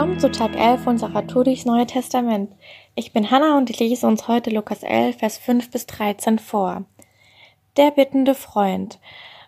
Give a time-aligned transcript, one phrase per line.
[0.00, 2.50] Willkommen zu Tag 11 unserer Tour durchs Neue Testament.
[2.94, 6.86] Ich bin Hannah und ich lese uns heute Lukas 11, Vers 5 bis 13 vor.
[7.76, 8.98] Der bittende Freund.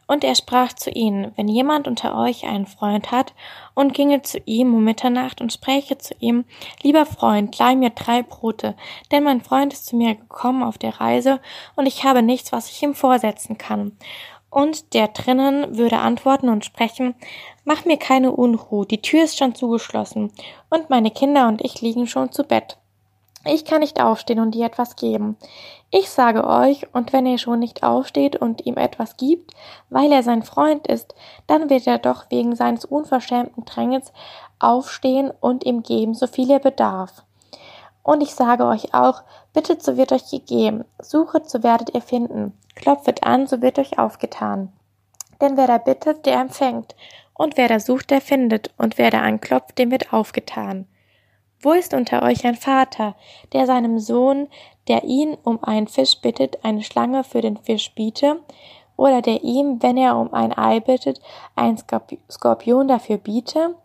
[0.06, 3.32] Und er sprach zu ihnen, wenn jemand unter euch einen Freund hat
[3.72, 6.44] und ginge zu ihm um Mitternacht und spräche zu ihm,
[6.82, 8.76] lieber Freund, leih mir drei Brote,
[9.10, 11.40] denn mein Freund ist zu mir gekommen auf der Reise
[11.76, 13.96] und ich habe nichts, was ich ihm vorsetzen kann.
[14.50, 17.14] Und der drinnen würde antworten und sprechen,
[17.64, 20.32] mach mir keine Unruhe, die Tür ist schon zugeschlossen,
[20.70, 22.78] und meine Kinder und ich liegen schon zu Bett.
[23.44, 25.36] Ich kann nicht aufstehen und dir etwas geben.
[25.90, 29.52] Ich sage euch, und wenn er schon nicht aufsteht und ihm etwas gibt,
[29.90, 31.14] weil er sein Freund ist,
[31.48, 34.12] dann wird er doch wegen seines unverschämten Drängens
[34.60, 37.24] aufstehen und ihm geben, so viel er bedarf.
[38.04, 42.56] Und ich sage euch auch, bittet, so wird euch gegeben, suchet, so werdet ihr finden,
[42.74, 44.72] klopfet an, so wird euch aufgetan.
[45.40, 46.94] Denn wer da bittet, der empfängt,
[47.34, 50.86] und wer da sucht, der findet, und wer da anklopft, dem wird aufgetan.
[51.60, 53.14] Wo ist unter euch ein Vater,
[53.52, 54.48] der seinem Sohn,
[54.88, 58.40] der ihn um einen Fisch bittet, eine Schlange für den Fisch biete,
[58.96, 61.20] oder der ihm, wenn er um ein Ei bittet,
[61.54, 61.78] ein
[62.30, 63.76] Skorpion dafür biete?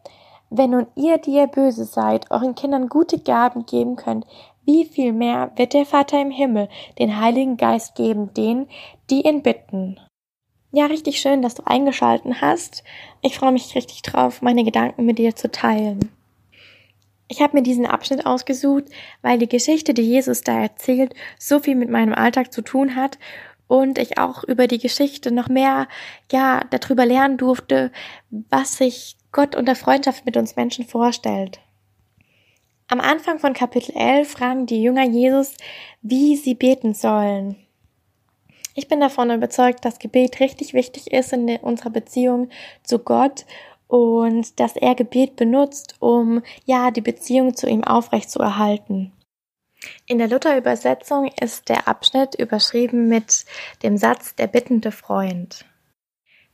[0.49, 4.25] Wenn nun ihr, die ihr böse seid, euren Kindern gute Gaben geben könnt,
[4.65, 6.69] wie viel mehr wird der Vater im Himmel
[6.99, 8.67] den Heiligen Geist geben denen,
[9.09, 9.99] die ihn bitten?
[10.71, 12.83] Ja, richtig schön, dass du eingeschalten hast.
[13.21, 16.11] Ich freue mich richtig drauf, meine Gedanken mit dir zu teilen.
[17.29, 18.85] Ich habe mir diesen Abschnitt ausgesucht,
[19.21, 23.17] weil die Geschichte, die Jesus da erzählt, so viel mit meinem Alltag zu tun hat
[23.67, 25.87] und ich auch über die Geschichte noch mehr,
[26.31, 27.91] ja, darüber lernen durfte,
[28.29, 31.59] was sich Gott unter Freundschaft mit uns Menschen vorstellt.
[32.87, 35.53] Am Anfang von Kapitel 11 fragen die Jünger Jesus,
[36.01, 37.57] wie sie beten sollen.
[38.79, 42.49] Ich bin davon überzeugt, dass Gebet richtig wichtig ist in unserer Beziehung
[42.83, 43.47] zu Gott
[43.87, 49.11] und dass er Gebet benutzt, um ja die Beziehung zu ihm aufrecht zu erhalten.
[50.05, 53.45] In der Luther-Übersetzung ist der Abschnitt überschrieben mit
[53.81, 55.65] dem Satz der bittende Freund.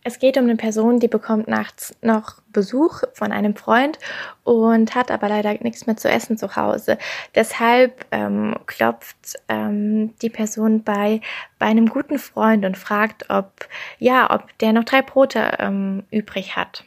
[0.06, 3.98] Es geht um eine Person, die bekommt nachts noch Besuch von einem Freund
[4.44, 6.98] und hat aber leider nichts mehr zu essen zu Hause.
[7.36, 11.22] Deshalb ähm, klopft ähm, die Person bei
[11.58, 16.58] bei einem guten Freund und fragt, ob ja, ob der noch drei Brote ähm, übrig
[16.58, 16.84] hat.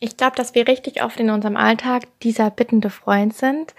[0.00, 3.74] Ich glaube, dass wir richtig oft in unserem Alltag dieser bittende Freund sind.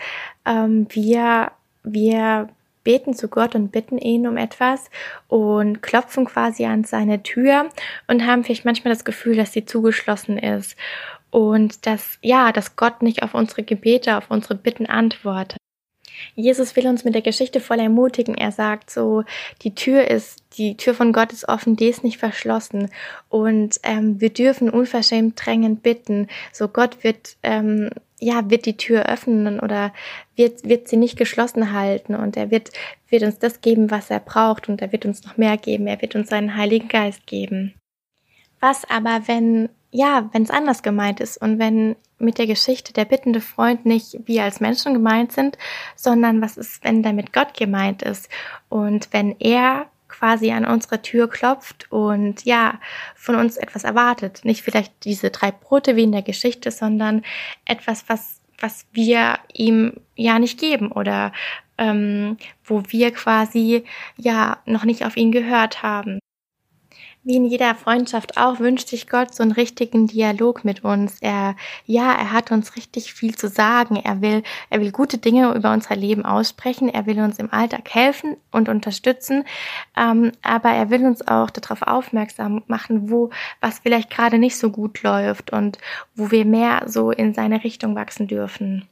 [0.46, 1.52] Ähm, wir
[1.84, 2.48] wir
[2.84, 4.90] beten zu Gott und bitten ihn um etwas
[5.28, 7.70] und klopfen quasi an seine Tür
[8.08, 10.76] und haben vielleicht manchmal das Gefühl, dass sie zugeschlossen ist
[11.30, 15.58] und dass, ja, dass Gott nicht auf unsere Gebete, auf unsere Bitten antwortet.
[16.36, 18.36] Jesus will uns mit der Geschichte voll ermutigen.
[18.36, 19.24] Er sagt so,
[19.64, 22.90] die Tür ist, die Tür von Gott ist offen, die ist nicht verschlossen.
[23.30, 26.28] Und ähm, wir dürfen unverschämt drängend bitten.
[26.52, 27.90] So Gott wird, ähm,
[28.22, 29.92] ja, wird die Tür öffnen oder
[30.36, 32.16] wird, wird sie nicht geschlossen halten.
[32.16, 32.70] Und er wird,
[33.10, 34.70] wird uns das geben, was er braucht.
[34.70, 35.88] Und er wird uns noch mehr geben.
[35.88, 37.74] Er wird uns seinen Heiligen Geist geben.
[38.60, 43.06] Was aber, wenn ja, wenn es anders gemeint ist und wenn mit der Geschichte der
[43.06, 45.58] bittende Freund nicht wir als Menschen gemeint sind,
[45.96, 48.30] sondern was ist, wenn damit Gott gemeint ist
[48.70, 52.80] und wenn er quasi an unsere Tür klopft und ja,
[53.16, 54.42] von uns etwas erwartet.
[54.44, 57.24] Nicht vielleicht diese drei Brote wie in der Geschichte, sondern
[57.66, 61.32] etwas, was, was wir ihm ja nicht geben oder
[61.78, 63.84] ähm, wo wir quasi
[64.18, 66.20] ja noch nicht auf ihn gehört haben.
[67.24, 71.20] Wie in jeder Freundschaft auch wünscht sich Gott so einen richtigen Dialog mit uns.
[71.22, 71.56] Er,
[71.86, 73.96] ja, er hat uns richtig viel zu sagen.
[73.96, 76.90] Er will, er will gute Dinge über unser Leben aussprechen.
[76.90, 79.44] Er will uns im Alltag helfen und unterstützen.
[79.96, 84.72] Ähm, aber er will uns auch darauf aufmerksam machen, wo, was vielleicht gerade nicht so
[84.72, 85.78] gut läuft und
[86.16, 88.88] wo wir mehr so in seine Richtung wachsen dürfen.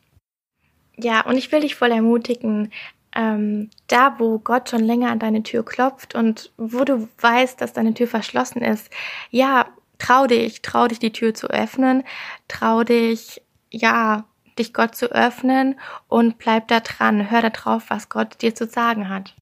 [0.97, 2.71] Ja, und ich will dich voll ermutigen,
[3.19, 7.73] ähm, da, wo Gott schon länger an deine Tür klopft und wo du weißt, dass
[7.73, 8.89] deine Tür verschlossen ist,
[9.29, 9.65] ja,
[9.97, 12.03] trau dich, trau dich, die Tür zu öffnen,
[12.47, 14.23] trau dich, ja,
[14.57, 15.77] dich Gott zu öffnen
[16.07, 19.35] und bleib da dran, hör da drauf, was Gott dir zu sagen hat.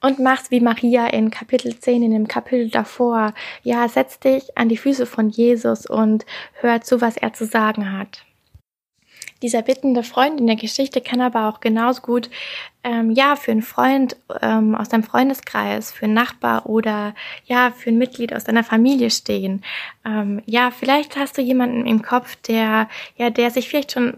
[0.00, 3.34] Und mach's wie Maria in Kapitel 10, in dem Kapitel davor.
[3.64, 6.24] Ja, setz dich an die Füße von Jesus und
[6.60, 8.24] hör zu, was er zu sagen hat.
[9.42, 12.30] Dieser bittende Freund in der Geschichte kann aber auch genauso gut
[12.82, 17.14] ähm, ja für einen Freund ähm, aus deinem Freundeskreis, für einen Nachbar oder
[17.44, 19.62] ja für ein Mitglied aus deiner Familie stehen.
[20.06, 24.16] Ähm, ja, vielleicht hast du jemanden im Kopf, der ja der sich vielleicht schon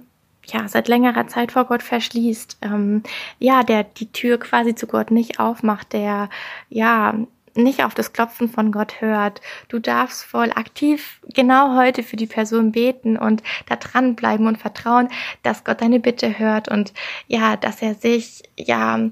[0.53, 3.03] ja, seit längerer Zeit vor Gott verschließt, ähm,
[3.39, 6.31] ja, der die Tür quasi zu Gott nicht aufmacht, der
[6.71, 7.15] ja
[7.63, 9.41] nicht auf das Klopfen von Gott hört.
[9.69, 15.09] Du darfst voll aktiv genau heute für die Person beten und da dranbleiben und vertrauen,
[15.43, 16.93] dass Gott deine Bitte hört und
[17.27, 19.11] ja, dass er sich ja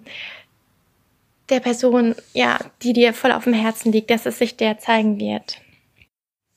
[1.48, 5.18] der Person, ja, die dir voll auf dem Herzen liegt, dass es sich der zeigen
[5.20, 5.60] wird.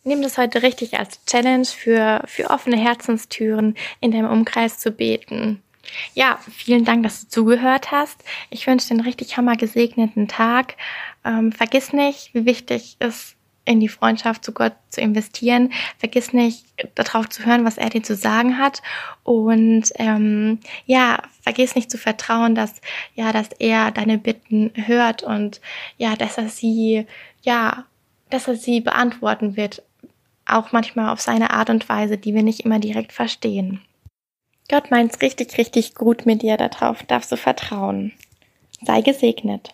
[0.03, 5.61] Nimm das heute richtig als Challenge für, für offene Herzenstüren in deinem Umkreis zu beten.
[6.13, 8.23] Ja, vielen Dank, dass du zugehört hast.
[8.49, 10.75] Ich wünsche dir einen richtig hammer gesegneten Tag.
[11.25, 13.35] Ähm, vergiss nicht, wie wichtig es
[13.69, 15.71] in die Freundschaft zu Gott zu investieren.
[15.99, 16.65] Vergiss nicht,
[16.95, 18.81] darauf zu hören, was er dir zu sagen hat.
[19.23, 22.81] Und ähm, ja, vergiss nicht zu vertrauen, dass
[23.13, 25.61] ja, dass er deine Bitten hört und
[25.97, 27.05] ja, dass er sie
[27.43, 27.85] ja,
[28.31, 29.83] dass er sie beantworten wird.
[30.47, 33.81] Auch manchmal auf seine Art und Weise, die wir nicht immer direkt verstehen.
[34.69, 36.55] Gott meint's richtig, richtig gut mit dir.
[36.55, 38.13] Darauf darfst du vertrauen.
[38.81, 39.73] Sei gesegnet.